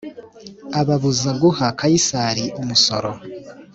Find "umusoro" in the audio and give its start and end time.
2.61-3.09